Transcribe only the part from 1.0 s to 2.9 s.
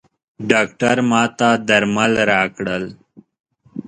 ماته درمل راکړل.